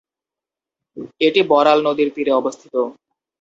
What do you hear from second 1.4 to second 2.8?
বড়াল নদীর তীরে অবস্থিত।